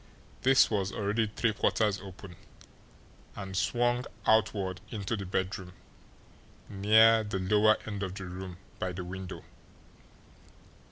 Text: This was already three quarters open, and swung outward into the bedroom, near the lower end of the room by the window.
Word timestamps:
This 0.41 0.71
was 0.71 0.91
already 0.91 1.27
three 1.27 1.53
quarters 1.53 2.01
open, 2.01 2.35
and 3.35 3.55
swung 3.55 4.05
outward 4.25 4.81
into 4.89 5.15
the 5.15 5.27
bedroom, 5.27 5.73
near 6.67 7.23
the 7.23 7.37
lower 7.37 7.77
end 7.85 8.01
of 8.01 8.15
the 8.15 8.25
room 8.25 8.57
by 8.79 8.93
the 8.93 9.03
window. 9.05 9.43